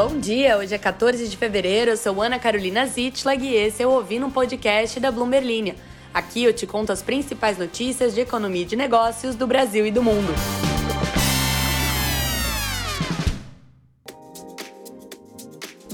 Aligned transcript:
Bom 0.00 0.16
dia, 0.16 0.56
hoje 0.56 0.72
é 0.72 0.78
14 0.78 1.26
de 1.26 1.36
fevereiro, 1.36 1.90
eu 1.90 1.96
sou 1.96 2.22
Ana 2.22 2.38
Carolina 2.38 2.86
Zitlag 2.86 3.44
e 3.44 3.56
esse 3.56 3.82
é 3.82 3.86
o 3.86 3.90
Ouvindo 3.90 4.26
um 4.26 4.30
Podcast 4.30 5.00
da 5.00 5.10
Bloomberg 5.10 5.44
Linha. 5.44 5.74
Aqui 6.14 6.44
eu 6.44 6.52
te 6.52 6.68
conto 6.68 6.92
as 6.92 7.02
principais 7.02 7.58
notícias 7.58 8.14
de 8.14 8.20
economia 8.20 8.62
e 8.62 8.64
de 8.64 8.76
negócios 8.76 9.34
do 9.34 9.44
Brasil 9.44 9.84
e 9.84 9.90
do 9.90 10.00
mundo. 10.00 10.32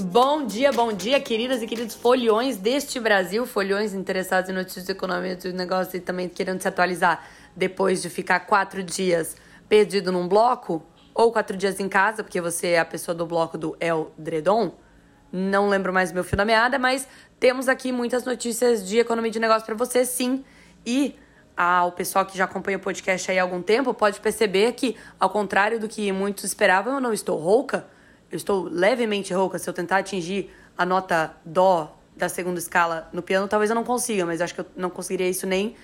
Bom 0.01 0.45
dia, 0.45 0.71
bom 0.71 0.93
dia, 0.93 1.19
queridas 1.19 1.63
e 1.63 1.65
queridos 1.65 1.95
folhões 1.95 2.57
deste 2.57 2.99
Brasil, 2.99 3.43
folhões 3.47 3.95
interessados 3.95 4.51
em 4.51 4.53
notícias 4.53 4.85
de 4.85 4.91
economia 4.91 5.31
e 5.31 5.35
de 5.35 5.51
negócios 5.51 5.95
e 5.95 5.99
também 5.99 6.29
querendo 6.29 6.61
se 6.61 6.67
atualizar 6.67 7.27
depois 7.55 8.03
de 8.03 8.11
ficar 8.11 8.41
quatro 8.41 8.83
dias 8.83 9.35
perdido 9.67 10.11
num 10.11 10.27
bloco 10.27 10.85
ou 11.15 11.31
quatro 11.31 11.55
dias 11.55 11.79
em 11.79 11.87
casa, 11.87 12.21
porque 12.21 12.41
você 12.41 12.71
é 12.71 12.79
a 12.79 12.85
pessoa 12.85 13.15
do 13.15 13.25
bloco 13.25 13.57
do 13.57 13.77
El 13.79 14.11
Dredon. 14.17 14.73
Não 15.31 15.69
lembro 15.69 15.93
mais 15.93 16.11
meu 16.11 16.25
fio 16.25 16.35
da 16.35 16.43
meada, 16.43 16.77
mas 16.77 17.07
temos 17.39 17.69
aqui 17.69 17.91
muitas 17.93 18.25
notícias 18.25 18.85
de 18.85 18.99
economia 18.99 19.31
de 19.31 19.39
negócio 19.39 19.65
para 19.65 19.75
você, 19.75 20.05
sim. 20.05 20.43
E 20.85 21.17
ah, 21.55 21.85
o 21.85 21.91
pessoal 21.93 22.25
que 22.25 22.37
já 22.37 22.43
acompanha 22.43 22.77
o 22.77 22.81
podcast 22.81 23.31
aí 23.31 23.39
há 23.39 23.43
algum 23.43 23.61
tempo 23.61 23.93
pode 23.93 24.19
perceber 24.19 24.73
que, 24.73 24.97
ao 25.17 25.29
contrário 25.29 25.79
do 25.79 25.87
que 25.87 26.11
muitos 26.11 26.43
esperavam, 26.43 26.95
eu 26.95 26.99
não 26.99 27.13
estou 27.13 27.39
rouca. 27.39 27.87
Eu 28.29 28.35
estou 28.35 28.63
levemente 28.63 29.33
rouca. 29.33 29.57
Se 29.57 29.69
eu 29.69 29.73
tentar 29.73 29.99
atingir 29.99 30.53
a 30.77 30.85
nota 30.85 31.33
Dó 31.45 31.97
da 32.15 32.27
segunda 32.27 32.59
escala 32.59 33.09
no 33.13 33.21
piano, 33.21 33.47
talvez 33.47 33.69
eu 33.69 33.75
não 33.75 33.85
consiga, 33.85 34.25
mas 34.25 34.41
acho 34.41 34.53
que 34.53 34.61
eu 34.61 34.65
não 34.75 34.89
conseguiria 34.89 35.29
isso 35.29 35.47
nem 35.47 35.75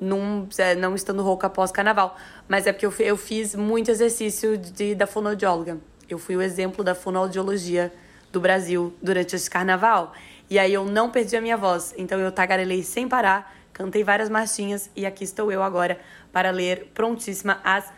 num, 0.00 0.48
é, 0.58 0.74
não 0.74 0.94
estando 0.94 1.22
rouca 1.22 1.46
após 1.46 1.70
carnaval. 1.70 2.16
Mas 2.46 2.66
é 2.66 2.72
porque 2.72 2.86
eu, 2.86 2.94
eu 3.00 3.16
fiz 3.16 3.54
muito 3.54 3.90
exercício 3.90 4.56
de, 4.56 4.94
da 4.94 5.06
fonoaudióloga. 5.06 5.78
Eu 6.08 6.18
fui 6.18 6.36
o 6.36 6.42
exemplo 6.42 6.82
da 6.82 6.94
fonoaudiologia 6.94 7.92
do 8.32 8.40
Brasil 8.40 8.94
durante 9.02 9.36
esse 9.36 9.48
carnaval. 9.48 10.12
E 10.50 10.58
aí 10.58 10.72
eu 10.72 10.84
não 10.84 11.10
perdi 11.10 11.36
a 11.36 11.40
minha 11.40 11.56
voz. 11.56 11.94
Então 11.96 12.18
eu 12.18 12.32
tagarelei 12.32 12.82
sem 12.82 13.08
parar, 13.08 13.54
cantei 13.72 14.02
várias 14.02 14.28
marchinhas 14.28 14.90
e 14.96 15.04
aqui 15.04 15.24
estou 15.24 15.52
eu 15.52 15.62
agora 15.62 16.00
para 16.32 16.50
ler 16.50 16.90
prontíssima 16.94 17.60
as 17.62 17.92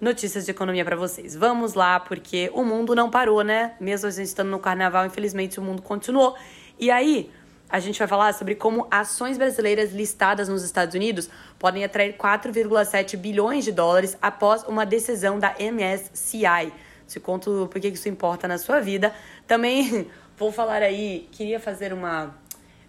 notícias 0.00 0.46
de 0.46 0.50
economia 0.50 0.84
para 0.84 0.96
vocês. 0.96 1.36
Vamos 1.36 1.74
lá, 1.74 2.00
porque 2.00 2.50
o 2.54 2.64
mundo 2.64 2.94
não 2.94 3.10
parou, 3.10 3.42
né? 3.42 3.74
Mesmo 3.78 4.08
a 4.08 4.10
gente 4.10 4.26
estando 4.26 4.48
no 4.48 4.58
carnaval, 4.58 5.04
infelizmente 5.04 5.60
o 5.60 5.62
mundo 5.62 5.82
continuou. 5.82 6.36
E 6.78 6.90
aí, 6.90 7.30
a 7.70 7.78
gente 7.78 7.98
vai 7.98 8.08
falar 8.08 8.34
sobre 8.34 8.54
como 8.54 8.86
ações 8.90 9.38
brasileiras 9.38 9.92
listadas 9.92 10.48
nos 10.48 10.62
Estados 10.64 10.94
Unidos 10.94 11.30
podem 11.58 11.84
atrair 11.84 12.16
4,7 12.16 13.16
bilhões 13.16 13.64
de 13.64 13.72
dólares 13.72 14.16
após 14.20 14.64
uma 14.64 14.84
decisão 14.84 15.38
da 15.38 15.54
MSCI. 15.58 16.72
Te 17.06 17.20
conto 17.20 17.68
por 17.70 17.80
que 17.80 17.88
isso 17.88 18.08
importa 18.08 18.48
na 18.48 18.58
sua 18.58 18.80
vida. 18.80 19.14
Também 19.46 20.10
vou 20.36 20.50
falar 20.50 20.82
aí, 20.82 21.28
queria 21.30 21.60
fazer 21.60 21.92
uma 21.92 22.34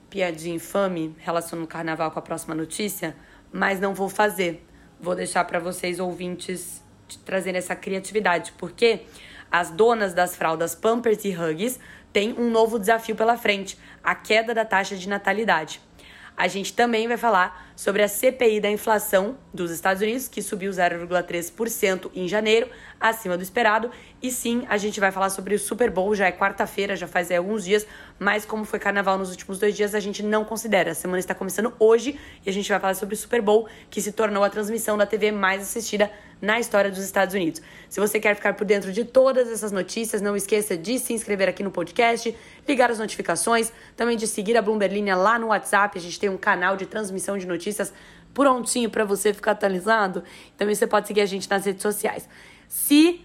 piadinha 0.10 0.56
infame 0.56 1.16
relacionando 1.20 1.66
o 1.66 1.68
carnaval 1.68 2.12
com 2.12 2.20
a 2.20 2.22
próxima 2.22 2.56
notícia, 2.56 3.16
mas 3.52 3.80
não 3.80 3.94
vou 3.94 4.10
fazer. 4.10 4.66
Vou 5.00 5.16
deixar 5.16 5.46
para 5.46 5.60
vocês 5.60 6.00
ouvintes 6.00 6.84
trazerem 7.26 7.60
essa 7.60 7.76
criatividade, 7.76 8.54
porque 8.58 9.02
as 9.52 9.70
donas 9.70 10.14
das 10.14 10.36
fraldas 10.36 10.74
Pampers 10.74 11.26
e 11.26 11.36
Huggies 11.36 11.80
tem 12.12 12.34
um 12.38 12.50
novo 12.50 12.80
desafio 12.80 13.16
pela 13.16 13.38
frente: 13.38 13.78
a 14.04 14.16
queda 14.16 14.54
da 14.54 14.66
taxa 14.66 14.96
de 14.96 15.08
natalidade. 15.08 15.82
A 16.36 16.48
gente 16.48 16.74
também 16.74 17.08
vai 17.08 17.18
falar 17.18 17.72
sobre 17.76 18.02
a 18.02 18.08
CPI 18.08 18.60
da 18.60 18.70
inflação 18.70 19.38
dos 19.54 19.70
Estados 19.70 20.02
Unidos, 20.02 20.28
que 20.28 20.42
subiu 20.42 20.72
0,3% 20.72 22.10
em 22.16 22.28
janeiro, 22.28 22.68
acima 23.00 23.38
do 23.38 23.44
esperado. 23.44 23.92
E 24.22 24.32
sim, 24.32 24.66
a 24.68 24.78
gente 24.78 25.00
vai 25.00 25.12
falar 25.12 25.30
sobre 25.30 25.54
o 25.54 25.60
Super 25.60 25.92
Bowl, 25.92 26.16
já 26.16 26.28
é 26.28 26.32
quarta-feira, 26.32 26.96
já 26.96 27.08
faz 27.08 27.30
alguns 27.32 27.66
dias, 27.66 27.86
mas 28.18 28.46
como 28.46 28.66
foi 28.66 28.80
carnaval 28.80 29.18
nos 29.18 29.30
últimos 29.30 29.60
dois 29.60 29.76
dias, 29.76 29.94
a 29.94 30.00
gente 30.00 30.24
não 30.24 30.44
considera. 30.44 30.92
A 30.92 30.96
semana 30.96 31.20
está 31.20 31.36
começando 31.36 31.74
hoje 31.78 32.20
e 32.46 32.50
a 32.50 32.54
gente 32.54 32.70
vai 32.70 32.80
falar 32.80 32.96
sobre 32.96 33.14
o 33.14 33.18
Super 33.18 33.42
Bowl, 33.42 33.68
que 33.90 34.02
se 34.02 34.12
tornou 34.12 34.44
a 34.44 34.50
transmissão 34.50 34.98
da 34.98 35.06
TV 35.06 35.32
mais 35.32 35.62
assistida 35.62 36.10
na 36.42 36.60
história 36.60 36.90
dos 36.90 37.04
Estados 37.04 37.36
Unidos. 37.36 37.62
Se 37.88 38.00
você 38.00 38.20
quer 38.20 38.36
ficar 38.36 38.56
por 38.56 38.66
dentro 38.66 38.92
de 38.92 39.06
todas 39.06 39.50
essas 39.50 39.72
notícias, 39.72 40.22
não 40.22 40.36
esqueça 40.36 40.76
de 40.76 40.98
se 40.98 41.14
inscrever 41.14 41.48
aqui 41.48 41.62
no 41.62 41.70
podcast, 41.70 42.36
ligar 42.68 42.90
as 42.90 42.98
notificações, 42.98 43.72
também 43.96 44.18
de 44.18 44.28
seguir 44.28 44.58
a 44.58 44.62
Bloomberg 44.62 44.94
Linha 44.94 45.16
lá 45.16 45.38
no 45.38 45.48
WhatsApp. 45.48 45.98
A 45.98 46.02
gente 46.02 46.20
tem 46.20 46.30
um 46.30 46.38
canal 46.38 46.76
de 46.76 46.86
transmissão 46.86 47.38
de 47.38 47.46
notícias 47.46 47.94
prontinho 48.34 48.90
para 48.90 49.06
você 49.06 49.34
ficar 49.34 49.52
atualizado. 49.52 50.24
Também 50.58 50.74
você 50.74 50.88
pode 50.88 51.08
seguir 51.08 51.22
a 51.22 51.26
gente 51.26 51.50
nas 51.50 51.66
redes 51.66 51.82
sociais. 51.82 52.28
Se 52.68 53.22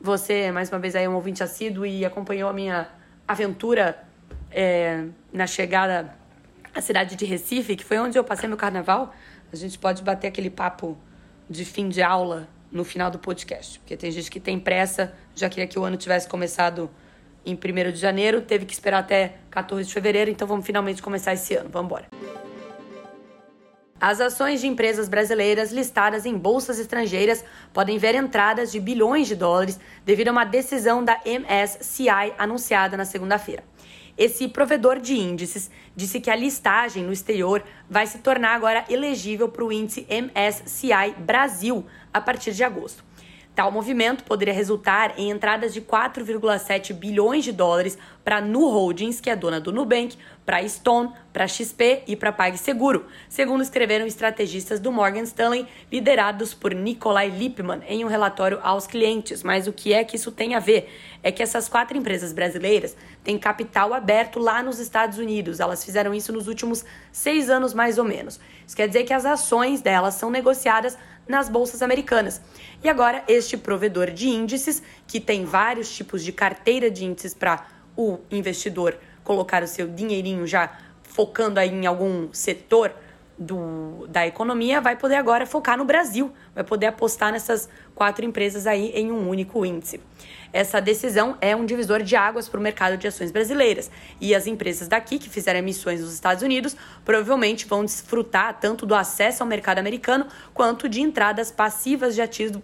você, 0.00 0.50
mais 0.50 0.68
uma 0.68 0.78
vez, 0.78 0.96
aí, 0.96 1.04
é 1.04 1.08
um 1.08 1.14
ouvinte 1.14 1.42
assíduo 1.42 1.86
e 1.86 2.04
acompanhou 2.04 2.50
a 2.50 2.52
minha 2.52 2.88
aventura 3.28 4.02
é, 4.50 5.04
na 5.32 5.46
chegada 5.46 6.16
à 6.74 6.80
cidade 6.80 7.14
de 7.14 7.24
Recife, 7.24 7.76
que 7.76 7.84
foi 7.84 7.98
onde 7.98 8.18
eu 8.18 8.24
passei 8.24 8.48
meu 8.48 8.58
carnaval, 8.58 9.14
a 9.52 9.56
gente 9.56 9.78
pode 9.78 10.02
bater 10.02 10.26
aquele 10.26 10.50
papo 10.50 10.96
de 11.52 11.64
fim 11.64 11.88
de 11.88 12.02
aula 12.02 12.48
no 12.70 12.84
final 12.84 13.10
do 13.10 13.18
podcast. 13.18 13.78
Porque 13.78 13.96
tem 13.96 14.10
gente 14.10 14.30
que 14.30 14.40
tem 14.40 14.58
pressa, 14.58 15.14
já 15.34 15.48
queria 15.48 15.66
que 15.66 15.78
o 15.78 15.84
ano 15.84 15.96
tivesse 15.96 16.26
começado 16.26 16.90
em 17.44 17.54
1 17.54 17.92
de 17.92 17.98
janeiro, 17.98 18.40
teve 18.40 18.64
que 18.64 18.72
esperar 18.72 18.98
até 18.98 19.34
14 19.50 19.86
de 19.86 19.92
fevereiro, 19.92 20.30
então 20.30 20.48
vamos 20.48 20.64
finalmente 20.64 21.02
começar 21.02 21.34
esse 21.34 21.54
ano. 21.54 21.68
Vamos 21.70 21.86
embora. 21.86 22.06
As 24.00 24.20
ações 24.20 24.60
de 24.60 24.66
empresas 24.66 25.08
brasileiras 25.08 25.70
listadas 25.70 26.26
em 26.26 26.36
bolsas 26.36 26.80
estrangeiras 26.80 27.44
podem 27.72 27.98
ver 27.98 28.16
entradas 28.16 28.72
de 28.72 28.80
bilhões 28.80 29.28
de 29.28 29.36
dólares 29.36 29.78
devido 30.04 30.28
a 30.28 30.32
uma 30.32 30.44
decisão 30.44 31.04
da 31.04 31.20
MSCI 31.24 32.34
anunciada 32.36 32.96
na 32.96 33.04
segunda-feira. 33.04 33.62
Esse 34.22 34.46
provedor 34.46 35.00
de 35.00 35.14
índices 35.14 35.68
disse 35.96 36.20
que 36.20 36.30
a 36.30 36.36
listagem 36.36 37.02
no 37.02 37.12
exterior 37.12 37.60
vai 37.90 38.06
se 38.06 38.18
tornar 38.18 38.54
agora 38.54 38.84
elegível 38.88 39.48
para 39.48 39.64
o 39.64 39.72
índice 39.72 40.06
MSCI 40.08 41.16
Brasil 41.18 41.84
a 42.14 42.20
partir 42.20 42.52
de 42.52 42.62
agosto. 42.62 43.02
Tal 43.54 43.70
movimento 43.70 44.24
poderia 44.24 44.54
resultar 44.54 45.12
em 45.18 45.30
entradas 45.30 45.74
de 45.74 45.82
4,7 45.82 46.94
bilhões 46.94 47.44
de 47.44 47.52
dólares 47.52 47.98
para 48.24 48.40
Nu 48.40 48.70
Holdings, 48.70 49.20
que 49.20 49.28
é 49.28 49.36
dona 49.36 49.60
do 49.60 49.70
Nubank, 49.70 50.16
para 50.44 50.66
Stone, 50.66 51.10
para 51.32 51.46
XP 51.46 52.02
e 52.06 52.16
para 52.16 52.32
PagSeguro, 52.32 53.06
segundo 53.28 53.62
escreveram 53.62 54.06
estrategistas 54.06 54.80
do 54.80 54.90
Morgan 54.90 55.22
Stanley, 55.22 55.66
liderados 55.90 56.52
por 56.54 56.74
Nikolai 56.74 57.28
Lippmann, 57.28 57.82
em 57.86 58.04
um 58.04 58.08
relatório 58.08 58.58
aos 58.62 58.86
clientes. 58.86 59.42
Mas 59.42 59.66
o 59.66 59.72
que 59.72 59.92
é 59.92 60.02
que 60.02 60.16
isso 60.16 60.32
tem 60.32 60.54
a 60.54 60.58
ver? 60.58 60.90
É 61.22 61.30
que 61.30 61.42
essas 61.42 61.68
quatro 61.68 61.96
empresas 61.96 62.32
brasileiras 62.32 62.96
têm 63.22 63.38
capital 63.38 63.94
aberto 63.94 64.38
lá 64.38 64.62
nos 64.62 64.78
Estados 64.78 65.18
Unidos. 65.18 65.60
Elas 65.60 65.84
fizeram 65.84 66.12
isso 66.14 66.32
nos 66.32 66.48
últimos 66.48 66.84
seis 67.12 67.48
anos, 67.48 67.72
mais 67.72 67.98
ou 67.98 68.04
menos. 68.04 68.40
Isso 68.66 68.76
quer 68.76 68.88
dizer 68.88 69.04
que 69.04 69.12
as 69.12 69.24
ações 69.24 69.80
delas 69.80 70.14
são 70.14 70.30
negociadas 70.30 70.98
nas 71.26 71.48
bolsas 71.48 71.82
americanas. 71.82 72.40
E 72.82 72.88
agora, 72.88 73.22
este 73.28 73.56
provedor 73.56 74.10
de 74.10 74.28
índices, 74.28 74.82
que 75.06 75.20
tem 75.20 75.44
vários 75.44 75.94
tipos 75.94 76.24
de 76.24 76.32
carteira 76.32 76.90
de 76.90 77.04
índices 77.04 77.34
para 77.34 77.66
o 77.96 78.18
investidor 78.30 78.98
colocar 79.22 79.62
o 79.62 79.66
seu 79.66 79.86
dinheirinho 79.86 80.46
já 80.46 80.78
focando 81.02 81.60
aí 81.60 81.70
em 81.70 81.86
algum 81.86 82.32
setor 82.32 82.92
do, 83.38 84.06
da 84.08 84.26
economia, 84.26 84.80
vai 84.80 84.96
poder 84.96 85.16
agora 85.16 85.46
focar 85.46 85.76
no 85.76 85.84
Brasil, 85.84 86.32
vai 86.54 86.64
poder 86.64 86.86
apostar 86.86 87.32
nessas 87.32 87.68
quatro 87.94 88.24
empresas 88.24 88.66
aí 88.66 88.92
em 88.94 89.10
um 89.10 89.28
único 89.28 89.64
índice. 89.64 90.00
Essa 90.52 90.80
decisão 90.80 91.36
é 91.40 91.56
um 91.56 91.64
divisor 91.64 92.02
de 92.02 92.14
águas 92.14 92.48
para 92.48 92.60
o 92.60 92.62
mercado 92.62 92.98
de 92.98 93.08
ações 93.08 93.30
brasileiras 93.30 93.90
e 94.20 94.34
as 94.34 94.46
empresas 94.46 94.86
daqui 94.86 95.18
que 95.18 95.30
fizeram 95.30 95.60
emissões 95.60 96.00
nos 96.00 96.12
Estados 96.12 96.42
Unidos 96.42 96.76
provavelmente 97.04 97.66
vão 97.66 97.84
desfrutar 97.84 98.60
tanto 98.60 98.84
do 98.84 98.94
acesso 98.94 99.42
ao 99.42 99.48
mercado 99.48 99.78
americano 99.78 100.26
quanto 100.52 100.88
de 100.88 101.00
entradas 101.00 101.50
passivas 101.50 102.14
de 102.14 102.20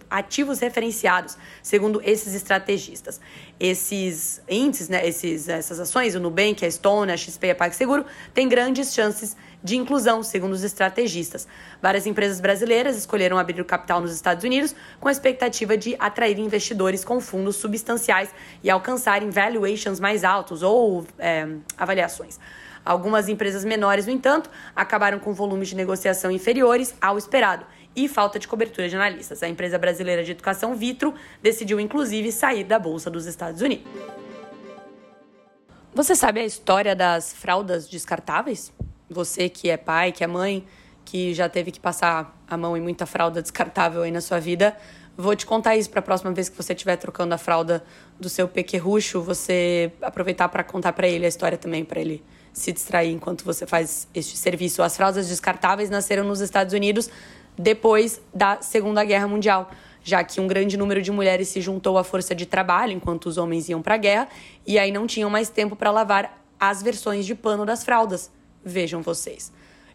ativos 0.09 0.59
referenciados, 0.59 1.35
segundo 1.63 1.99
esses 2.03 2.35
estrategistas. 2.35 3.19
Esses 3.59 4.41
índices, 4.47 4.87
né, 4.87 5.07
esses, 5.07 5.49
essas 5.49 5.79
ações, 5.79 6.13
o 6.13 6.19
Nubank, 6.19 6.63
a 6.63 6.71
Stone, 6.71 7.11
a 7.11 7.17
XP 7.17 7.47
e 7.47 7.51
a 7.51 7.55
PagSeguro, 7.55 8.05
têm 8.33 8.47
grandes 8.47 8.93
chances 8.93 9.35
de 9.63 9.75
inclusão, 9.75 10.23
segundo 10.23 10.53
os 10.53 10.63
estrategistas. 10.63 11.47
Várias 11.81 12.05
empresas 12.05 12.39
brasileiras 12.39 12.95
escolheram 12.97 13.37
abrir 13.37 13.59
o 13.59 13.65
capital 13.65 13.99
nos 13.99 14.13
Estados 14.13 14.43
Unidos 14.43 14.73
com 14.99 15.09
a 15.09 15.11
expectativa 15.11 15.77
de 15.77 15.95
atrair 15.99 16.39
investidores 16.39 17.03
com 17.03 17.19
fundos 17.19 17.57
substanciais 17.79 18.29
e 18.63 18.69
alcançarem 18.69 19.29
valuations 19.29 19.99
mais 19.99 20.23
altos 20.23 20.61
ou 20.61 21.05
é, 21.17 21.47
avaliações. 21.77 22.39
Algumas 22.85 23.27
empresas 23.27 23.65
menores, 23.65 24.05
no 24.05 24.11
entanto, 24.11 24.49
acabaram 24.75 25.19
com 25.19 25.33
volumes 25.33 25.69
de 25.69 25.75
negociação 25.75 26.31
inferiores 26.31 26.95
ao 27.01 27.17
esperado 27.17 27.65
e 27.95 28.07
falta 28.07 28.39
de 28.39 28.47
cobertura 28.47 28.87
de 28.87 28.95
analistas. 28.95 29.43
A 29.43 29.47
empresa 29.47 29.77
brasileira 29.77 30.23
de 30.23 30.31
educação 30.31 30.75
Vitro 30.75 31.13
decidiu, 31.41 31.79
inclusive, 31.79 32.31
sair 32.31 32.63
da 32.63 32.79
Bolsa 32.79 33.09
dos 33.09 33.25
Estados 33.25 33.61
Unidos. 33.61 33.85
Você 35.93 36.15
sabe 36.15 36.39
a 36.39 36.45
história 36.45 36.95
das 36.95 37.33
fraldas 37.33 37.89
descartáveis? 37.89 38.71
Você 39.09 39.49
que 39.49 39.69
é 39.69 39.75
pai, 39.75 40.11
que 40.11 40.23
é 40.23 40.27
mãe, 40.27 40.65
que 41.09 41.33
já 41.33 41.49
teve 41.49 41.71
que 41.71 41.79
passar 41.79 42.37
a 42.47 42.57
mão 42.57 42.77
em 42.77 42.81
muita 42.81 43.05
fralda 43.05 43.41
descartável 43.41 44.03
aí 44.03 44.11
na 44.11 44.21
sua 44.21 44.39
vida, 44.39 44.75
Vou 45.21 45.35
te 45.35 45.45
contar 45.45 45.75
isso 45.75 45.89
para 45.89 45.99
a 45.99 46.01
próxima 46.01 46.31
vez 46.31 46.47
que 46.47 46.55
você 46.55 46.71
estiver 46.71 46.95
trocando 46.95 47.35
a 47.35 47.37
fralda 47.37 47.83
do 48.17 48.29
seu 48.29 48.47
pequerrucho, 48.47 49.21
você 49.21 49.91
aproveitar 50.01 50.47
para 50.47 50.63
contar 50.63 50.93
para 50.93 51.09
ele 51.09 51.25
a 51.25 51.27
história 51.27 51.57
também, 51.57 51.83
para 51.83 51.99
ele 51.99 52.23
se 52.53 52.71
distrair 52.71 53.11
enquanto 53.11 53.43
você 53.43 53.67
faz 53.67 54.07
este 54.13 54.37
serviço. 54.37 54.81
As 54.81 54.95
fraldas 54.95 55.27
descartáveis 55.27 55.89
nasceram 55.89 56.23
nos 56.23 56.39
Estados 56.39 56.73
Unidos 56.73 57.09
depois 57.57 58.21
da 58.33 58.61
Segunda 58.61 59.03
Guerra 59.03 59.27
Mundial, 59.27 59.69
já 60.01 60.23
que 60.23 60.39
um 60.39 60.47
grande 60.47 60.77
número 60.77 61.01
de 61.01 61.11
mulheres 61.11 61.49
se 61.49 61.59
juntou 61.59 61.97
à 61.97 62.03
força 62.05 62.33
de 62.33 62.45
trabalho 62.45 62.93
enquanto 62.93 63.25
os 63.25 63.37
homens 63.37 63.67
iam 63.67 63.81
para 63.81 63.95
a 63.95 63.97
guerra 63.97 64.29
e 64.65 64.79
aí 64.79 64.89
não 64.89 65.05
tinham 65.05 65.29
mais 65.29 65.49
tempo 65.49 65.75
para 65.75 65.91
lavar 65.91 66.41
as 66.57 66.81
versões 66.81 67.25
de 67.25 67.35
pano 67.35 67.65
das 67.65 67.83
fraldas. 67.83 68.31
Vejam 68.63 69.01
vocês. 69.01 69.51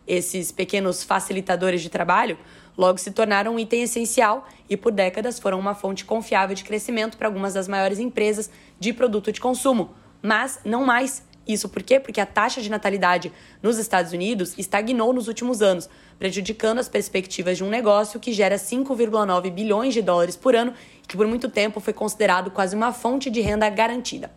Esses 0.07 0.53
pequenos 0.53 1.03
facilitadores 1.03 1.81
de 1.81 1.89
trabalho 1.89 2.39
logo 2.77 2.99
se 2.99 3.11
tornaram 3.11 3.55
um 3.55 3.59
item 3.59 3.83
essencial 3.83 4.47
e 4.69 4.77
por 4.77 4.93
décadas 4.93 5.39
foram 5.39 5.59
uma 5.59 5.75
fonte 5.75 6.05
confiável 6.05 6.55
de 6.55 6.65
crescimento 6.65 7.17
para 7.17 7.29
algumas 7.29 7.55
das 7.55 7.69
maiores 7.69 7.99
empresas 7.99 8.51
de 8.79 8.93
produto 8.93 9.33
de 9.33 9.41
consumo, 9.41 9.95
mas 10.21 10.61
não 10.65 10.85
mais. 10.85 11.23
Isso 11.47 11.69
por 11.69 11.83
quê? 11.83 12.01
Porque 12.01 12.21
a 12.21 12.27
taxa 12.27 12.61
de 12.63 12.71
natalidade 12.71 13.31
nos 13.63 13.79
Estados 13.79 14.13
Unidos 14.13 14.55
estagnou 14.57 15.13
nos 15.13 15.29
últimos 15.29 15.61
anos, 15.61 15.89
prejudicando 16.19 16.79
as 16.79 16.89
perspectivas 16.89 17.59
de 17.59 17.65
um 17.65 17.69
negócio 17.69 18.19
que 18.19 18.33
gera 18.33 18.57
5,9 18.57 19.51
bilhões 19.51 19.93
de 19.93 20.01
dólares 20.01 20.37
por 20.37 20.57
ano 20.57 20.73
e 21.03 21.07
que 21.07 21.17
por 21.17 21.27
muito 21.27 21.49
tempo 21.49 21.81
foi 21.81 21.93
considerado 21.93 22.51
quase 22.51 22.75
uma 22.75 22.93
fonte 22.93 23.31
de 23.31 23.41
renda 23.41 23.69
garantida. 23.69 24.31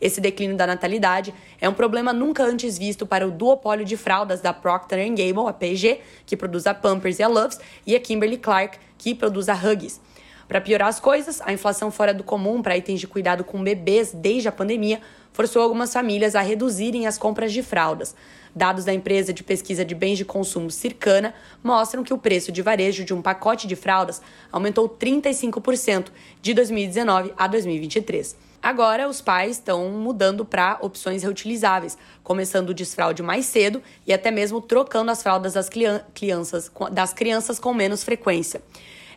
Esse 0.00 0.20
declínio 0.20 0.56
da 0.56 0.66
natalidade 0.66 1.32
é 1.60 1.68
um 1.68 1.74
problema 1.74 2.12
nunca 2.12 2.42
antes 2.44 2.76
visto 2.76 3.06
para 3.06 3.26
o 3.26 3.30
duopólio 3.30 3.84
de 3.84 3.96
fraldas 3.96 4.40
da 4.40 4.52
Procter 4.52 4.98
Gamble, 5.08 5.48
a 5.48 5.52
P&G, 5.52 6.00
que 6.26 6.36
produz 6.36 6.66
a 6.66 6.74
Pampers 6.74 7.20
e 7.20 7.22
a 7.22 7.28
Loves, 7.28 7.60
e 7.86 7.94
a 7.94 8.00
Kimberly-Clark, 8.00 8.78
que 8.98 9.14
produz 9.14 9.48
a 9.48 9.54
Huggies. 9.54 10.00
Para 10.48 10.60
piorar 10.60 10.88
as 10.88 10.98
coisas, 10.98 11.40
a 11.40 11.52
inflação 11.52 11.90
fora 11.90 12.12
do 12.12 12.24
comum 12.24 12.60
para 12.60 12.76
itens 12.76 12.98
de 12.98 13.06
cuidado 13.06 13.44
com 13.44 13.62
bebês 13.62 14.12
desde 14.12 14.48
a 14.48 14.52
pandemia 14.52 15.00
forçou 15.32 15.62
algumas 15.62 15.92
famílias 15.92 16.34
a 16.34 16.40
reduzirem 16.40 17.06
as 17.06 17.18
compras 17.18 17.52
de 17.52 17.62
fraldas. 17.62 18.14
Dados 18.54 18.84
da 18.84 18.92
empresa 18.92 19.32
de 19.32 19.42
pesquisa 19.42 19.84
de 19.84 19.94
bens 19.94 20.18
de 20.18 20.24
consumo 20.24 20.70
Circana 20.70 21.34
mostram 21.64 22.04
que 22.04 22.12
o 22.12 22.18
preço 22.18 22.52
de 22.52 22.60
varejo 22.60 23.04
de 23.04 23.14
um 23.14 23.22
pacote 23.22 23.66
de 23.66 23.74
fraldas 23.74 24.20
aumentou 24.50 24.88
35% 24.88 26.08
de 26.42 26.52
2019 26.52 27.32
a 27.36 27.46
2023. 27.46 28.36
Agora, 28.62 29.08
os 29.08 29.20
pais 29.20 29.56
estão 29.56 29.88
mudando 29.88 30.44
para 30.44 30.78
opções 30.80 31.24
reutilizáveis, 31.24 31.98
começando 32.22 32.70
o 32.70 32.74
desfraude 32.74 33.20
mais 33.20 33.46
cedo 33.46 33.82
e 34.06 34.12
até 34.12 34.30
mesmo 34.30 34.60
trocando 34.60 35.10
as 35.10 35.20
fraldas 35.20 35.54
das 35.54 35.68
crianças, 35.68 36.70
das 36.92 37.12
crianças 37.12 37.58
com 37.58 37.74
menos 37.74 38.04
frequência. 38.04 38.62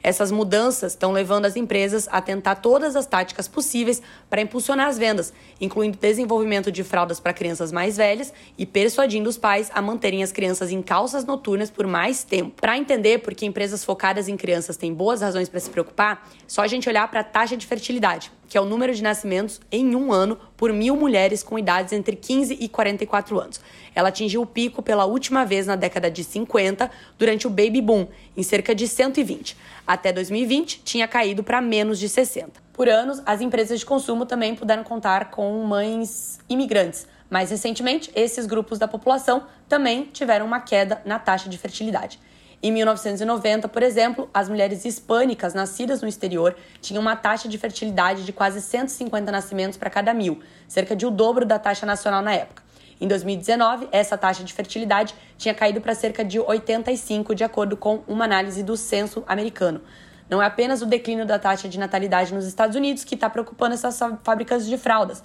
Essas 0.05 0.31
mudanças 0.31 0.91
estão 0.91 1.11
levando 1.11 1.45
as 1.45 1.55
empresas 1.55 2.07
a 2.11 2.21
tentar 2.21 2.57
todas 2.57 2.95
as 2.95 3.07
táticas 3.07 3.47
possíveis 3.47 4.03
para 4.29 4.39
impulsionar 4.39 4.87
as 4.87 4.99
vendas, 4.99 5.33
incluindo 5.59 5.97
desenvolvimento 5.97 6.71
de 6.71 6.83
fraldas 6.83 7.19
para 7.19 7.33
crianças 7.33 7.71
mais 7.71 7.97
velhas 7.97 8.31
e 8.55 8.67
persuadindo 8.67 9.27
os 9.27 9.35
pais 9.35 9.71
a 9.73 9.81
manterem 9.81 10.21
as 10.21 10.31
crianças 10.31 10.69
em 10.69 10.79
calças 10.79 11.25
noturnas 11.25 11.71
por 11.71 11.87
mais 11.87 12.23
tempo. 12.23 12.51
Para 12.61 12.77
entender 12.77 13.17
por 13.17 13.33
que 13.33 13.47
empresas 13.47 13.83
focadas 13.83 14.27
em 14.27 14.37
crianças 14.37 14.77
têm 14.77 14.93
boas 14.93 15.21
razões 15.21 15.49
para 15.49 15.59
se 15.59 15.71
preocupar, 15.71 16.29
só 16.45 16.61
a 16.61 16.67
gente 16.67 16.87
olhar 16.87 17.07
para 17.07 17.21
a 17.21 17.23
taxa 17.23 17.57
de 17.57 17.65
fertilidade 17.65 18.31
que 18.47 18.57
é 18.57 18.61
o 18.61 18.65
número 18.65 18.93
de 18.93 19.03
nascimentos 19.03 19.59
em 19.71 19.95
um 19.95 20.11
ano 20.11 20.37
por 20.55 20.71
mil 20.71 20.95
mulheres 20.95 21.43
com 21.43 21.57
idades 21.57 21.93
entre 21.93 22.15
15 22.15 22.57
e 22.59 22.67
44 22.67 23.39
anos. 23.39 23.59
Ela 23.93 24.09
atingiu 24.09 24.41
o 24.41 24.45
pico 24.45 24.81
pela 24.81 25.05
última 25.05 25.45
vez 25.45 25.67
na 25.67 25.75
década 25.75 26.09
de 26.09 26.23
50, 26.23 26.89
durante 27.17 27.47
o 27.47 27.49
baby 27.49 27.81
boom, 27.81 28.07
em 28.35 28.43
cerca 28.43 28.75
de 28.75 28.87
120. 28.87 29.57
Até 29.85 30.11
2020, 30.11 30.81
tinha 30.83 31.07
caído 31.07 31.43
para 31.43 31.61
menos 31.61 31.99
de 31.99 32.09
60. 32.09 32.61
Por 32.73 32.89
anos, 32.89 33.21
as 33.25 33.41
empresas 33.41 33.79
de 33.79 33.85
consumo 33.85 34.25
também 34.25 34.55
puderam 34.55 34.83
contar 34.83 35.31
com 35.31 35.63
mães 35.63 36.39
imigrantes. 36.49 37.07
Mais 37.29 37.49
recentemente, 37.49 38.11
esses 38.15 38.45
grupos 38.45 38.77
da 38.77 38.87
população 38.87 39.43
também 39.67 40.09
tiveram 40.11 40.45
uma 40.45 40.59
queda 40.59 41.01
na 41.05 41.17
taxa 41.17 41.49
de 41.49 41.57
fertilidade. 41.57 42.19
Em 42.63 42.71
1990, 42.71 43.67
por 43.67 43.83
exemplo, 43.83 44.29
as 44.33 44.49
mulheres 44.49 44.85
hispânicas 44.85 45.53
nascidas 45.53 46.01
no 46.01 46.07
exterior 46.07 46.55
tinham 46.81 47.01
uma 47.01 47.15
taxa 47.15 47.47
de 47.47 47.57
fertilidade 47.57 48.25
de 48.25 48.33
quase 48.33 48.61
150 48.61 49.31
nascimentos 49.31 49.77
para 49.77 49.89
cada 49.89 50.13
mil, 50.13 50.41
cerca 50.67 50.95
de 50.95 51.05
o 51.05 51.11
dobro 51.11 51.45
da 51.45 51.59
taxa 51.59 51.85
nacional 51.85 52.21
na 52.21 52.33
época. 52.33 52.63
Em 52.99 53.07
2019, 53.07 53.89
essa 53.91 54.17
taxa 54.17 54.43
de 54.43 54.53
fertilidade 54.53 55.13
tinha 55.37 55.53
caído 55.53 55.81
para 55.81 55.93
cerca 55.93 56.23
de 56.23 56.39
85, 56.39 57.35
de 57.35 57.43
acordo 57.43 57.75
com 57.75 58.01
uma 58.07 58.23
análise 58.23 58.63
do 58.63 58.77
censo 58.77 59.23
americano. 59.27 59.81
Não 60.29 60.41
é 60.41 60.45
apenas 60.45 60.81
o 60.81 60.85
declínio 60.85 61.25
da 61.25 61.37
taxa 61.37 61.67
de 61.67 61.77
natalidade 61.77 62.33
nos 62.33 62.45
Estados 62.45 62.75
Unidos 62.75 63.03
que 63.03 63.15
está 63.15 63.29
preocupando 63.29 63.73
essas 63.73 63.99
fábricas 64.23 64.65
de 64.65 64.77
fraldas. 64.77 65.21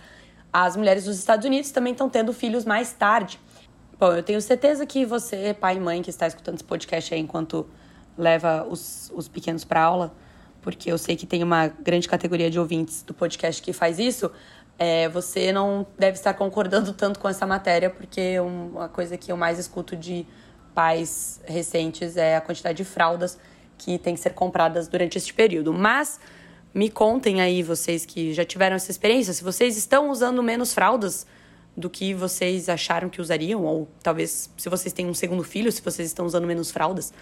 As 0.53 0.77
mulheres 0.77 1.05
dos 1.05 1.17
Estados 1.17 1.47
Unidos 1.47 1.71
também 1.71 1.93
estão 1.93 2.09
tendo 2.09 2.33
filhos 2.33 2.65
mais 2.65 2.93
tarde. 2.93 3.39
Bom, 4.01 4.15
eu 4.15 4.23
tenho 4.23 4.41
certeza 4.41 4.87
que 4.87 5.05
você, 5.05 5.53
pai 5.53 5.77
e 5.77 5.79
mãe, 5.79 6.01
que 6.01 6.09
está 6.09 6.27
escutando 6.27 6.55
esse 6.55 6.65
podcast 6.65 7.13
aí 7.13 7.21
enquanto 7.21 7.69
leva 8.17 8.67
os, 8.67 9.13
os 9.15 9.29
pequenos 9.29 9.63
para 9.63 9.83
aula, 9.83 10.11
porque 10.63 10.91
eu 10.91 10.97
sei 10.97 11.17
que 11.17 11.27
tem 11.27 11.43
uma 11.43 11.67
grande 11.67 12.09
categoria 12.09 12.51
de 12.51 12.59
ouvintes 12.59 13.03
do 13.03 13.13
podcast 13.13 13.61
que 13.61 13.75
faz 13.75 13.99
isso, 13.99 14.33
é, 14.79 15.07
você 15.11 15.53
não 15.53 15.87
deve 15.99 16.17
estar 16.17 16.33
concordando 16.33 16.95
tanto 16.95 17.21
com 17.21 17.29
essa 17.29 17.47
matéria, 17.47 17.91
porque 17.91 18.41
uma 18.41 18.89
coisa 18.89 19.19
que 19.19 19.31
eu 19.31 19.37
mais 19.37 19.59
escuto 19.59 19.95
de 19.95 20.27
pais 20.75 21.39
recentes 21.45 22.17
é 22.17 22.37
a 22.37 22.41
quantidade 22.41 22.79
de 22.79 22.85
fraldas 22.87 23.39
que 23.77 23.99
tem 23.99 24.15
que 24.15 24.21
ser 24.21 24.31
compradas 24.31 24.89
durante 24.89 25.19
este 25.19 25.35
período. 25.35 25.75
Mas 25.75 26.19
me 26.73 26.89
contem 26.89 27.43
aí, 27.43 27.63
vocês 27.63 28.07
que 28.07 28.33
já 28.33 28.47
tiveram 28.47 28.77
essa 28.77 28.91
experiência, 28.91 29.35
se 29.35 29.45
vocês 29.45 29.77
estão 29.77 30.09
usando 30.09 30.43
menos 30.43 30.73
fraldas 30.73 31.27
do 31.77 31.89
que 31.89 32.13
vocês 32.13 32.69
acharam 32.69 33.09
que 33.09 33.21
usariam, 33.21 33.65
ou 33.65 33.89
talvez 34.03 34.51
se 34.57 34.69
vocês 34.69 34.93
têm 34.93 35.07
um 35.07 35.15
segundo 35.15 35.45
filho, 35.45 35.71
se 35.71 35.81
vocês 35.81 36.09
estão 36.09 36.27
usando 36.27 36.47
menos 36.47 36.71
fraldas. 36.71 37.13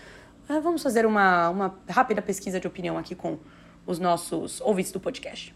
Ah, 0.48 0.60
vamos 0.60 0.82
fazer 0.82 1.04
uma, 1.04 1.50
uma 1.50 1.78
rápida 1.88 2.22
pesquisa 2.22 2.58
de 2.58 2.66
opinião 2.66 2.96
aqui 2.96 3.14
com 3.14 3.38
os 3.86 3.98
nossos 3.98 4.60
ouvintes 4.60 4.92
do 4.92 5.00
podcast. 5.00 5.54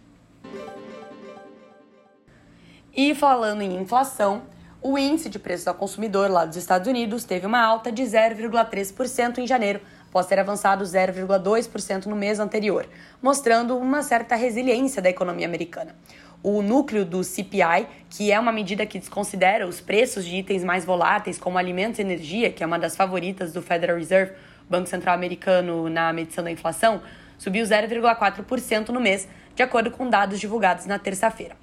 E 2.94 3.14
falando 3.14 3.62
em 3.62 3.80
inflação, 3.80 4.42
o 4.82 4.98
índice 4.98 5.30
de 5.30 5.38
preços 5.38 5.66
ao 5.66 5.74
consumidor 5.74 6.30
lá 6.30 6.44
dos 6.44 6.56
Estados 6.56 6.86
Unidos 6.86 7.24
teve 7.24 7.46
uma 7.46 7.62
alta 7.62 7.90
de 7.90 8.02
0,3% 8.02 9.38
em 9.38 9.46
janeiro, 9.46 9.80
após 10.08 10.26
ter 10.26 10.38
avançado 10.38 10.84
0,2% 10.84 12.04
no 12.04 12.14
mês 12.14 12.38
anterior, 12.38 12.86
mostrando 13.22 13.78
uma 13.78 14.02
certa 14.02 14.34
resiliência 14.34 15.00
da 15.00 15.08
economia 15.08 15.46
americana 15.46 15.96
o 16.42 16.60
núcleo 16.60 17.04
do 17.04 17.22
CPI, 17.22 17.86
que 18.10 18.32
é 18.32 18.38
uma 18.38 18.50
medida 18.50 18.84
que 18.84 18.98
desconsidera 18.98 19.66
os 19.66 19.80
preços 19.80 20.24
de 20.24 20.36
itens 20.36 20.64
mais 20.64 20.84
voláteis, 20.84 21.38
como 21.38 21.56
alimentos 21.56 21.98
e 21.98 22.02
energia, 22.02 22.50
que 22.50 22.64
é 22.64 22.66
uma 22.66 22.78
das 22.78 22.96
favoritas 22.96 23.52
do 23.52 23.62
Federal 23.62 23.96
Reserve, 23.96 24.32
Banco 24.68 24.88
Central 24.88 25.14
Americano, 25.14 25.88
na 25.88 26.12
medição 26.12 26.42
da 26.42 26.50
inflação, 26.50 27.00
subiu 27.38 27.64
0,4% 27.64 28.88
no 28.88 29.00
mês, 29.00 29.28
de 29.54 29.62
acordo 29.62 29.90
com 29.90 30.08
dados 30.08 30.40
divulgados 30.40 30.86
na 30.86 30.98
terça-feira. 30.98 31.56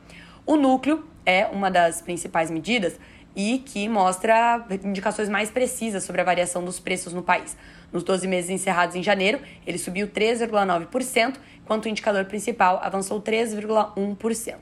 O 0.46 0.56
núcleo 0.56 1.06
é 1.26 1.46
uma 1.46 1.70
das 1.70 2.02
principais 2.02 2.50
medidas 2.50 3.00
e 3.36 3.60
que 3.60 3.88
mostra 3.88 4.66
indicações 4.84 5.30
mais 5.30 5.50
precisas 5.50 6.04
sobre 6.04 6.22
a 6.22 6.24
variação 6.24 6.64
dos 6.64 6.80
preços 6.80 7.14
no 7.14 7.22
país. 7.22 7.56
Nos 7.92 8.04
12 8.04 8.28
meses 8.28 8.50
encerrados 8.50 8.96
em 8.96 9.04
janeiro, 9.04 9.40
ele 9.66 9.78
subiu 9.78 10.08
3,9%, 10.08 11.36
enquanto 11.70 11.86
o 11.86 11.90
indicador 11.90 12.26
principal 12.26 12.80
avançou 12.82 13.22
3,1%. 13.22 14.56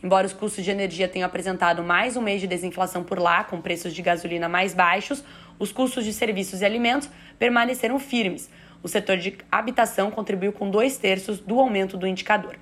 Embora 0.00 0.24
os 0.28 0.32
custos 0.32 0.62
de 0.62 0.70
energia 0.70 1.08
tenham 1.08 1.26
apresentado 1.26 1.82
mais 1.82 2.16
um 2.16 2.22
mês 2.22 2.40
de 2.40 2.46
desinflação 2.46 3.02
por 3.02 3.18
lá, 3.18 3.42
com 3.42 3.60
preços 3.60 3.92
de 3.92 4.00
gasolina 4.00 4.48
mais 4.48 4.72
baixos, 4.72 5.24
os 5.58 5.72
custos 5.72 6.04
de 6.04 6.12
serviços 6.12 6.60
e 6.60 6.64
alimentos 6.64 7.10
permaneceram 7.36 7.98
firmes. 7.98 8.48
O 8.80 8.86
setor 8.86 9.16
de 9.16 9.36
habitação 9.50 10.08
contribuiu 10.12 10.52
com 10.52 10.70
dois 10.70 10.96
terços 10.96 11.40
do 11.40 11.58
aumento 11.58 11.96
do 11.96 12.06
indicador. 12.06 12.54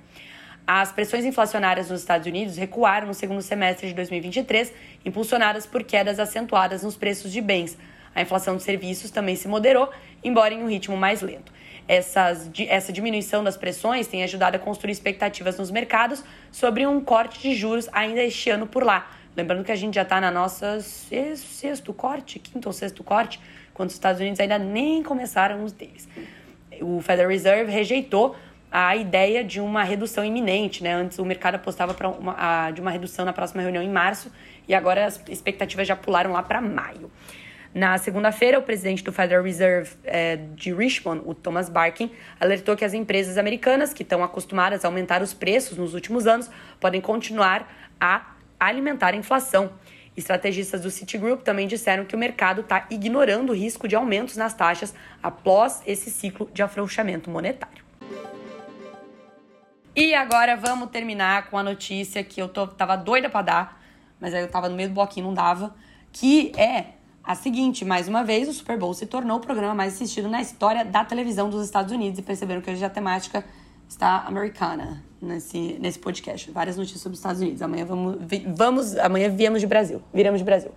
As 0.65 0.91
pressões 0.91 1.23
inflacionárias 1.23 1.91
nos 1.91 1.99
Estados 1.99 2.25
Unidos 2.25 2.57
recuaram 2.57 3.05
no 3.05 3.13
segundo 3.13 3.43
semestre 3.43 3.87
de 3.87 3.93
2023, 3.93 4.73
impulsionadas 5.05 5.67
por 5.67 5.83
quedas 5.83 6.19
acentuadas 6.19 6.81
nos 6.81 6.97
preços 6.97 7.31
de 7.31 7.39
bens. 7.39 7.77
A 8.15 8.23
inflação 8.23 8.57
de 8.57 8.63
serviços 8.63 9.11
também 9.11 9.35
se 9.35 9.47
moderou, 9.47 9.91
embora 10.23 10.55
em 10.55 10.63
um 10.63 10.67
ritmo 10.67 10.97
mais 10.97 11.21
lento. 11.21 11.51
Essas, 11.87 12.49
essa 12.67 12.93
diminuição 12.93 13.43
das 13.43 13.57
pressões 13.57 14.07
tem 14.07 14.23
ajudado 14.23 14.55
a 14.55 14.59
construir 14.59 14.91
expectativas 14.91 15.57
nos 15.57 15.71
mercados 15.71 16.23
sobre 16.51 16.85
um 16.85 17.01
corte 17.01 17.39
de 17.39 17.53
juros 17.53 17.89
ainda 17.91 18.21
este 18.21 18.49
ano 18.49 18.67
por 18.67 18.83
lá. 18.83 19.09
Lembrando 19.35 19.63
que 19.63 19.71
a 19.71 19.75
gente 19.75 19.95
já 19.95 20.01
está 20.01 20.19
na 20.19 20.29
nossa 20.29 20.79
sexto, 20.81 21.93
corte, 21.93 22.37
quinto 22.39 22.67
ou 22.67 22.73
sexto 22.73 23.03
corte, 23.03 23.39
quando 23.73 23.89
os 23.89 23.95
Estados 23.95 24.19
Unidos 24.19 24.39
ainda 24.39 24.59
nem 24.59 25.01
começaram 25.01 25.63
os 25.63 25.71
deles. 25.71 26.07
O 26.81 27.01
Federal 27.01 27.29
Reserve 27.29 27.71
rejeitou 27.71 28.35
a 28.71 28.95
ideia 28.95 29.43
de 29.43 29.59
uma 29.59 29.83
redução 29.83 30.23
iminente, 30.23 30.81
né? 30.81 30.93
Antes 30.93 31.19
o 31.19 31.25
mercado 31.25 31.55
apostava 31.55 31.93
para 31.93 32.09
uma, 32.09 32.35
a, 32.37 32.71
de 32.71 32.79
uma 32.79 32.89
redução 32.89 33.25
na 33.25 33.33
próxima 33.33 33.61
reunião 33.61 33.83
em 33.83 33.89
março 33.89 34.31
e 34.67 34.73
agora 34.73 35.05
as 35.05 35.21
expectativas 35.27 35.87
já 35.87 35.95
pularam 35.95 36.31
lá 36.31 36.41
para 36.41 36.61
maio. 36.61 37.11
Na 37.73 37.97
segunda-feira, 37.97 38.59
o 38.59 38.61
presidente 38.61 39.01
do 39.01 39.13
Federal 39.13 39.43
Reserve 39.43 39.91
é, 40.03 40.35
de 40.55 40.73
Richmond, 40.73 41.21
o 41.25 41.33
Thomas 41.33 41.69
Barkin, 41.69 42.11
alertou 42.37 42.75
que 42.75 42.83
as 42.83 42.93
empresas 42.93 43.37
americanas, 43.37 43.93
que 43.93 44.03
estão 44.03 44.21
acostumadas 44.21 44.83
a 44.83 44.89
aumentar 44.89 45.21
os 45.21 45.33
preços 45.33 45.77
nos 45.77 45.93
últimos 45.93 46.27
anos, 46.27 46.49
podem 46.81 46.99
continuar 46.99 47.71
a 47.99 48.35
alimentar 48.59 49.13
a 49.13 49.15
inflação. 49.15 49.71
Estrategistas 50.17 50.81
do 50.81 50.91
Citigroup 50.91 51.43
também 51.43 51.65
disseram 51.65 52.03
que 52.03 52.13
o 52.13 52.19
mercado 52.19 52.59
está 52.59 52.85
ignorando 52.89 53.51
o 53.51 53.55
risco 53.55 53.87
de 53.87 53.95
aumentos 53.95 54.35
nas 54.35 54.53
taxas 54.53 54.93
após 55.23 55.81
esse 55.87 56.11
ciclo 56.11 56.49
de 56.53 56.61
afrouxamento 56.61 57.29
monetário. 57.29 57.85
E 59.95 60.13
agora 60.13 60.57
vamos 60.57 60.89
terminar 60.89 61.49
com 61.49 61.57
a 61.57 61.63
notícia 61.63 62.21
que 62.21 62.41
eu 62.41 62.49
tô, 62.49 62.67
tava 62.67 62.97
doida 62.97 63.29
para 63.29 63.41
dar, 63.41 63.83
mas 64.19 64.33
aí 64.33 64.41
eu 64.41 64.49
tava 64.49 64.67
no 64.67 64.75
meio 64.75 64.89
do 64.89 64.95
bloquinho, 64.95 65.27
não 65.27 65.33
dava, 65.33 65.73
que 66.11 66.51
é 66.57 67.00
a 67.23 67.35
seguinte, 67.35 67.85
mais 67.85 68.07
uma 68.07 68.23
vez, 68.23 68.49
o 68.49 68.53
Super 68.53 68.77
Bowl 68.77 68.93
se 68.93 69.05
tornou 69.05 69.37
o 69.37 69.39
programa 69.39 69.75
mais 69.75 69.93
assistido 69.93 70.27
na 70.27 70.41
história 70.41 70.83
da 70.83 71.05
televisão 71.05 71.49
dos 71.49 71.63
Estados 71.63 71.91
Unidos 71.91 72.19
e 72.19 72.21
perceberam 72.21 72.61
que 72.61 72.71
hoje 72.71 72.83
a 72.83 72.89
temática 72.89 73.45
está 73.87 74.23
americana 74.25 75.03
nesse, 75.21 75.77
nesse 75.79 75.99
podcast. 75.99 76.49
Várias 76.49 76.77
notícias 76.77 77.01
sobre 77.01 77.13
os 77.13 77.19
Estados 77.19 77.41
Unidos. 77.41 77.61
Amanhã 77.61 77.85
vamos, 77.85 78.17
vamos 78.55 78.97
amanhã 78.97 79.29
viemos 79.29 79.61
de 79.61 79.67
Brasil, 79.67 80.01
viramos 80.13 80.39
de 80.39 80.45
Brasil. 80.45 80.71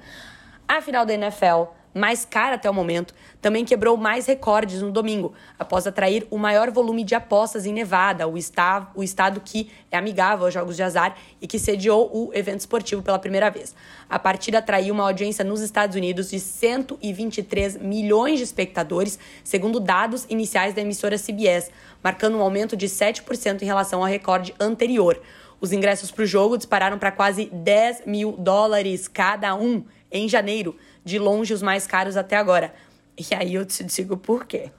A 0.69 0.81
final 0.83 1.07
da 1.07 1.15
NFL 1.15 1.65
mais 1.95 2.25
cara 2.25 2.57
até 2.57 2.69
o 2.69 2.75
momento, 2.75 3.15
também 3.41 3.65
quebrou 3.65 3.97
mais 3.97 4.27
recordes 4.27 4.83
no 4.83 4.91
domingo, 4.91 5.33
após 5.59 5.87
atrair 5.87 6.27
o 6.31 6.37
maior 6.37 6.71
volume 6.71 7.05
de 7.05 7.15
apostas 7.15 7.65
em 7.65 7.73
Nevada, 7.73 8.27
o, 8.27 8.37
está, 8.37 8.91
o 8.95 9.03
estado 9.03 9.41
que 9.41 9.71
é 9.91 9.97
amigável 9.97 10.45
aos 10.45 10.53
jogos 10.53 10.77
de 10.77 10.83
azar 10.83 11.17
e 11.41 11.47
que 11.47 11.59
sediou 11.59 12.11
o 12.13 12.31
evento 12.35 12.61
esportivo 12.61 13.03
pela 13.03 13.19
primeira 13.19 13.51
vez. 13.51 13.75
A 14.11 14.19
partida 14.19 14.59
atraiu 14.59 14.93
uma 14.93 15.05
audiência 15.05 15.45
nos 15.45 15.61
Estados 15.61 15.95
Unidos 15.95 16.31
de 16.31 16.41
123 16.41 17.77
milhões 17.79 18.39
de 18.39 18.45
espectadores, 18.45 19.19
segundo 19.45 19.79
dados 19.79 20.27
iniciais 20.29 20.75
da 20.75 20.81
emissora 20.81 21.17
CBS, 21.17 21.71
marcando 22.03 22.37
um 22.37 22.43
aumento 22.43 22.77
de 22.77 22.87
7% 22.87 23.63
em 23.63 23.67
relação 23.67 24.01
ao 24.01 24.09
recorde 24.09 24.55
anterior. 24.59 25.21
Os 25.61 25.73
ingressos 25.73 26.11
para 26.11 26.25
o 26.25 26.27
jogo 26.27 26.59
dispararam 26.59 26.99
para 26.99 27.11
quase 27.11 27.47
10 27.47 28.03
mil 28.07 28.33
dólares 28.33 29.09
cada 29.09 29.55
um 29.55 29.85
em 30.11 30.29
janeiro, 30.29 30.77
de 31.05 31.19
longe 31.19 31.53
os 31.53 31.63
mais 31.63 31.87
caros 31.87 32.17
até 32.17 32.37
agora. 32.37 32.75
E 33.17 33.35
aí 33.35 33.55
eu 33.55 33.65
te 33.65 33.85
digo 33.85 34.17
por 34.17 34.45
quê. 34.47 34.71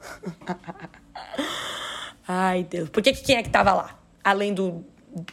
Ai, 2.27 2.63
Deus. 2.63 2.89
Por 2.89 3.03
que, 3.03 3.13
que 3.13 3.23
quem 3.23 3.37
é 3.37 3.43
que 3.43 3.49
tava 3.49 3.73
lá? 3.73 3.99
Além 4.23 4.53
do, 4.53 4.83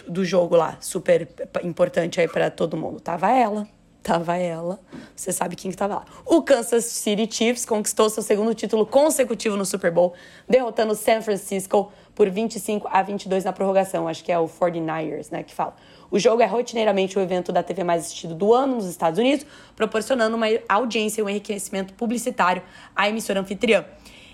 do 0.06 0.24
jogo 0.24 0.54
lá, 0.54 0.76
super 0.80 1.28
importante 1.64 2.20
aí 2.20 2.28
para 2.28 2.50
todo 2.50 2.76
mundo. 2.76 3.00
Tava 3.00 3.30
ela. 3.30 3.66
Tava 4.02 4.36
ela. 4.36 4.80
Você 5.14 5.32
sabe 5.32 5.54
quem 5.54 5.70
que 5.70 5.76
tava 5.76 5.96
lá. 5.96 6.04
O 6.26 6.42
Kansas 6.42 6.84
City 6.84 7.28
Chiefs 7.32 7.64
conquistou 7.64 8.10
seu 8.10 8.22
segundo 8.22 8.52
título 8.52 8.84
consecutivo 8.84 9.56
no 9.56 9.64
Super 9.64 9.92
Bowl, 9.92 10.12
derrotando 10.48 10.92
o 10.92 10.96
San 10.96 11.22
Francisco 11.22 11.92
por 12.14 12.28
25 12.28 12.88
a 12.90 13.00
22 13.02 13.44
na 13.44 13.52
prorrogação. 13.52 14.08
Acho 14.08 14.24
que 14.24 14.32
é 14.32 14.38
o 14.38 14.48
49ers, 14.48 15.30
né, 15.30 15.44
que 15.44 15.54
fala. 15.54 15.76
O 16.10 16.18
jogo 16.18 16.42
é 16.42 16.46
rotineiramente 16.46 17.16
o 17.16 17.22
evento 17.22 17.52
da 17.52 17.62
TV 17.62 17.84
mais 17.84 18.02
assistido 18.02 18.34
do 18.34 18.52
ano 18.52 18.74
nos 18.74 18.86
Estados 18.86 19.18
Unidos, 19.18 19.46
proporcionando 19.76 20.36
uma 20.36 20.46
audiência 20.68 21.20
e 21.20 21.24
um 21.24 21.28
enriquecimento 21.28 21.94
publicitário 21.94 22.62
à 22.96 23.08
emissora 23.08 23.40
anfitriã. 23.40 23.84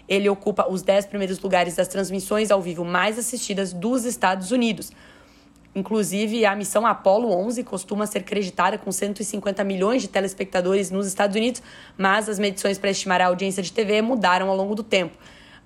Ele 0.09 0.29
ocupa 0.31 0.67
os 0.69 0.81
10 0.81 1.07
primeiros 1.07 1.39
lugares 1.39 1.77
das 1.77 1.87
transmissões 1.87 2.51
ao 2.51 2.63
vivo 2.63 2.85
mais 2.85 3.19
assistidas 3.19 3.75
dos 3.75 4.07
Estados 4.07 4.51
Unidos. 4.51 4.91
Inclusive, 5.79 6.45
a 6.45 6.57
missão 6.57 6.85
Apollo 6.85 7.31
11 7.31 7.63
costuma 7.63 8.05
ser 8.05 8.25
creditada 8.25 8.77
com 8.77 8.91
150 8.91 9.63
milhões 9.63 10.03
de 10.03 10.09
telespectadores 10.09 10.91
nos 10.91 11.07
Estados 11.07 11.37
Unidos, 11.37 11.63
mas 11.97 12.29
as 12.29 12.37
medições 12.37 12.79
para 12.79 12.91
estimar 12.91 13.21
a 13.21 13.27
audiência 13.27 13.63
de 13.63 13.73
TV 13.73 14.03
mudaram 14.03 14.49
ao 14.49 14.57
longo 14.57 14.75
do 14.75 14.83
tempo. 14.83 15.17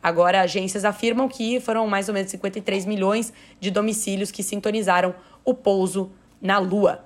Agora, 0.02 0.42
agências 0.42 0.85
afirmam 0.85 1.28
que 1.28 1.59
foram 1.61 1.87
mais 1.87 2.09
ou 2.09 2.14
menos 2.14 2.31
53 2.31 2.85
milhões 2.85 3.33
de 3.59 3.71
domicílios 3.71 4.31
que 4.31 4.42
sintonizaram 4.42 5.14
o 5.47 5.54
pouso 5.54 6.11
na 6.42 6.59
Lua. 6.59 7.02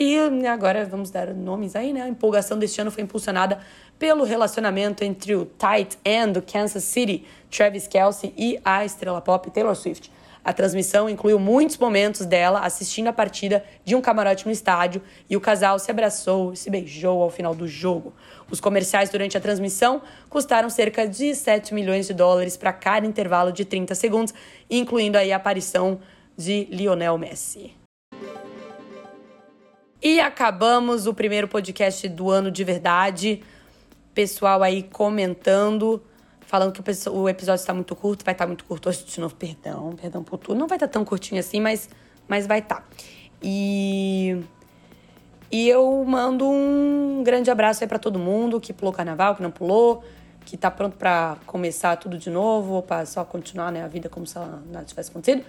E 0.00 0.16
agora 0.46 0.86
vamos 0.86 1.10
dar 1.10 1.34
nomes 1.34 1.76
aí, 1.76 1.92
né? 1.92 2.02
A 2.02 2.08
empolgação 2.08 2.58
deste 2.58 2.80
ano 2.80 2.90
foi 2.90 3.02
impulsionada 3.02 3.58
pelo 3.98 4.24
relacionamento 4.24 5.04
entre 5.04 5.34
o 5.34 5.44
tight 5.44 5.98
end 6.02 6.32
do 6.32 6.40
Kansas 6.40 6.84
City, 6.84 7.26
Travis 7.50 7.86
Kelce, 7.86 8.32
e 8.38 8.58
a 8.64 8.86
estrela 8.86 9.20
pop 9.20 9.50
Taylor 9.50 9.74
Swift. 9.74 10.10
A 10.48 10.52
transmissão 10.54 11.10
incluiu 11.10 11.38
muitos 11.38 11.76
momentos 11.76 12.24
dela 12.24 12.60
assistindo 12.60 13.08
a 13.08 13.12
partida 13.12 13.62
de 13.84 13.94
um 13.94 14.00
camarote 14.00 14.46
no 14.46 14.50
estádio 14.50 15.02
e 15.28 15.36
o 15.36 15.40
casal 15.42 15.78
se 15.78 15.90
abraçou 15.90 16.54
e 16.54 16.56
se 16.56 16.70
beijou 16.70 17.22
ao 17.22 17.28
final 17.28 17.54
do 17.54 17.68
jogo. 17.68 18.14
Os 18.50 18.58
comerciais 18.58 19.10
durante 19.10 19.36
a 19.36 19.42
transmissão 19.42 20.00
custaram 20.30 20.70
cerca 20.70 21.06
de 21.06 21.34
7 21.34 21.74
milhões 21.74 22.06
de 22.06 22.14
dólares 22.14 22.56
para 22.56 22.72
cada 22.72 23.06
intervalo 23.06 23.52
de 23.52 23.66
30 23.66 23.94
segundos, 23.94 24.32
incluindo 24.70 25.18
aí 25.18 25.34
a 25.34 25.36
aparição 25.36 26.00
de 26.34 26.66
Lionel 26.70 27.18
Messi. 27.18 27.76
E 30.02 30.18
acabamos 30.18 31.06
o 31.06 31.12
primeiro 31.12 31.46
podcast 31.46 32.08
do 32.08 32.30
ano 32.30 32.50
de 32.50 32.64
verdade. 32.64 33.42
Pessoal 34.14 34.62
aí 34.62 34.82
comentando, 34.82 36.02
falando 36.48 36.72
que 36.72 36.80
o 37.10 37.28
episódio 37.28 37.60
está 37.60 37.74
muito 37.74 37.94
curto, 37.94 38.24
vai 38.24 38.32
estar 38.32 38.44
tá 38.44 38.48
muito 38.48 38.64
curto 38.64 38.88
hoje 38.88 39.04
de 39.04 39.20
novo. 39.20 39.34
Perdão, 39.36 39.94
perdão 39.94 40.24
por 40.24 40.38
tudo. 40.38 40.58
Não 40.58 40.66
vai 40.66 40.76
estar 40.76 40.88
tá 40.88 40.92
tão 40.94 41.04
curtinho 41.04 41.38
assim, 41.38 41.60
mas, 41.60 41.90
mas 42.26 42.46
vai 42.46 42.60
estar. 42.60 42.76
Tá. 42.76 42.84
E, 43.42 44.42
e 45.52 45.68
eu 45.68 46.02
mando 46.06 46.48
um 46.48 47.22
grande 47.22 47.50
abraço 47.50 47.84
aí 47.84 47.88
para 47.88 47.98
todo 47.98 48.18
mundo 48.18 48.58
que 48.58 48.72
pulou 48.72 48.94
carnaval, 48.94 49.36
que 49.36 49.42
não 49.42 49.50
pulou, 49.50 50.02
que 50.46 50.56
tá 50.56 50.70
pronto 50.70 50.96
para 50.96 51.36
começar 51.44 51.94
tudo 51.96 52.16
de 52.16 52.30
novo, 52.30 52.76
ou 52.76 52.82
para 52.82 53.04
só 53.04 53.26
continuar 53.26 53.70
né, 53.70 53.84
a 53.84 53.86
vida 53.86 54.08
como 54.08 54.26
se 54.26 54.38
nada 54.38 54.86
tivesse 54.86 55.10
acontecido. 55.10 55.44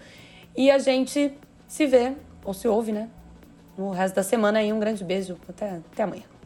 E 0.56 0.70
a 0.70 0.80
gente 0.80 1.34
se 1.66 1.88
vê, 1.88 2.14
ou 2.44 2.54
se 2.54 2.68
ouve, 2.68 2.92
né? 2.92 3.10
No 3.78 3.92
resto 3.92 4.16
da 4.16 4.24
semana 4.24 4.60
aí. 4.60 4.74
Um 4.74 4.80
grande 4.82 5.02
beijo. 5.06 5.38
Até, 5.48 5.80
até 5.94 6.04
amanhã. 6.04 6.39